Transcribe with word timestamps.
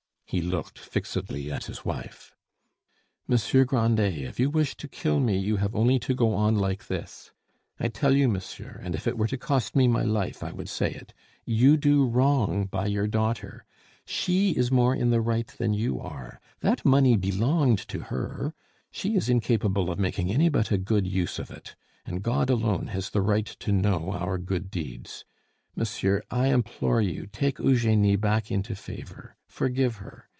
He 0.31 0.39
looked 0.41 0.79
fixedly 0.79 1.51
at 1.51 1.65
his 1.65 1.83
wife. 1.83 2.37
"Monsieur 3.27 3.65
Grandet, 3.65 4.13
if 4.17 4.39
you 4.39 4.49
wish 4.49 4.77
to 4.77 4.87
kill 4.87 5.19
me, 5.19 5.37
you 5.37 5.57
have 5.57 5.75
only 5.75 5.99
to 5.99 6.13
go 6.13 6.33
on 6.33 6.55
like 6.57 6.87
this. 6.87 7.31
I 7.81 7.89
tell 7.89 8.15
you, 8.15 8.29
monsieur, 8.29 8.79
and 8.81 8.95
if 8.95 9.07
it 9.07 9.17
were 9.17 9.27
to 9.27 9.37
cost 9.37 9.75
me 9.75 9.89
my 9.89 10.03
life, 10.03 10.41
I 10.41 10.53
would 10.53 10.69
say 10.69 10.93
it, 10.93 11.13
you 11.45 11.75
do 11.75 12.07
wrong 12.07 12.63
by 12.65 12.85
your 12.85 13.07
daughter; 13.07 13.65
she 14.05 14.51
is 14.51 14.71
more 14.71 14.95
in 14.95 15.09
the 15.09 15.19
right 15.19 15.47
than 15.47 15.73
you 15.73 15.99
are. 15.99 16.39
That 16.61 16.85
money 16.85 17.17
belonged 17.17 17.79
to 17.89 17.99
her; 18.03 18.53
she 18.89 19.17
is 19.17 19.27
incapable 19.27 19.91
of 19.91 19.99
making 19.99 20.31
any 20.31 20.47
but 20.47 20.71
a 20.71 20.77
good 20.77 21.05
use 21.05 21.39
of 21.39 21.51
it, 21.51 21.75
and 22.05 22.23
God 22.23 22.49
alone 22.49 22.87
has 22.87 23.09
the 23.09 23.21
right 23.21 23.47
to 23.59 23.73
know 23.73 24.13
our 24.13 24.37
good 24.37 24.71
deeds. 24.71 25.25
Monsieur, 25.75 26.21
I 26.29 26.47
implore 26.47 27.01
you, 27.01 27.27
take 27.27 27.57
Eugenie 27.59 28.17
back 28.17 28.51
into 28.51 28.75
favor; 28.75 29.37
forgive 29.47 29.95
her. 29.97 30.25